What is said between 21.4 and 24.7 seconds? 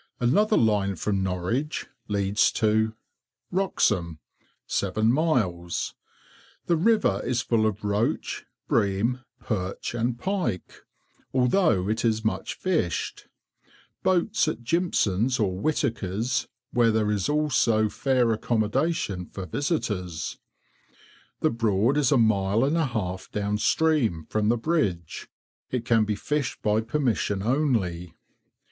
The Broad is a mile and a half down stream, from the